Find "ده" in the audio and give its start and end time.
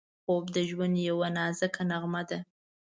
2.29-2.39